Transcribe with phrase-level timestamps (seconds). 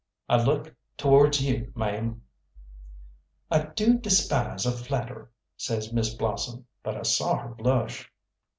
[0.27, 2.23] "I look towards you, ma'am."
[3.51, 8.09] "I du despise a flatterer," says Miss Blossom, but I saw her blush.